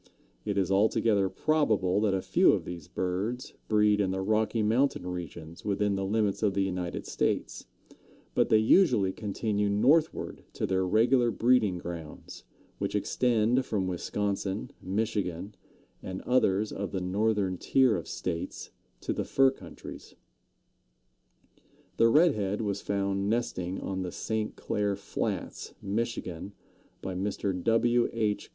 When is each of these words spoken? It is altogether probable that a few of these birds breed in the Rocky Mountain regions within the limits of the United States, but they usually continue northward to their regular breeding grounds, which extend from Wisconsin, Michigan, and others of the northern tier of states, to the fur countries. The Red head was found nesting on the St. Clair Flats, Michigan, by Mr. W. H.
It 0.45 0.57
is 0.57 0.71
altogether 0.71 1.29
probable 1.29 2.01
that 2.01 2.15
a 2.15 2.23
few 2.23 2.53
of 2.53 2.65
these 2.65 2.87
birds 2.87 3.53
breed 3.67 4.01
in 4.01 4.09
the 4.09 4.19
Rocky 4.21 4.63
Mountain 4.63 5.05
regions 5.05 5.63
within 5.63 5.95
the 5.95 6.03
limits 6.03 6.41
of 6.41 6.55
the 6.55 6.63
United 6.63 7.05
States, 7.05 7.67
but 8.33 8.49
they 8.49 8.57
usually 8.57 9.13
continue 9.13 9.69
northward 9.69 10.41
to 10.53 10.65
their 10.65 10.87
regular 10.87 11.29
breeding 11.29 11.77
grounds, 11.77 12.43
which 12.79 12.95
extend 12.95 13.63
from 13.63 13.85
Wisconsin, 13.85 14.71
Michigan, 14.81 15.53
and 16.01 16.23
others 16.23 16.71
of 16.71 16.89
the 16.91 16.99
northern 17.01 17.59
tier 17.59 17.95
of 17.95 18.07
states, 18.07 18.71
to 19.01 19.13
the 19.13 19.23
fur 19.23 19.51
countries. 19.51 20.15
The 21.97 22.07
Red 22.09 22.33
head 22.33 22.61
was 22.61 22.81
found 22.81 23.29
nesting 23.29 23.79
on 23.79 24.01
the 24.01 24.11
St. 24.11 24.55
Clair 24.55 24.95
Flats, 24.95 25.75
Michigan, 25.79 26.53
by 27.03 27.13
Mr. 27.13 27.53
W. 27.63 28.09
H. 28.11 28.49